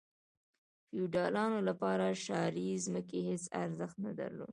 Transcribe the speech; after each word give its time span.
د 0.03 0.03
فیوډالانو 0.89 1.59
لپاره 1.69 2.05
شاړې 2.25 2.69
ځمکې 2.85 3.19
هیڅ 3.29 3.43
ارزښت 3.63 3.97
نه 4.05 4.11
درلود. 4.19 4.49